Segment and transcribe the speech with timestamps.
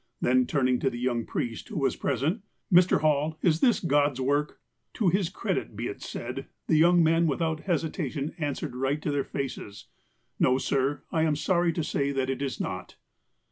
[0.19, 2.41] Then, turniug to the young priest, who was i)resent:"
[2.73, 3.01] Mr.
[3.01, 4.59] Hall, is this God's work?"
[4.95, 9.11] To his credit be it said, the young man without hesita tion answered right to
[9.11, 9.89] their faces:''
[10.41, 12.95] JSTo, sir, I am sorry to say that it is not."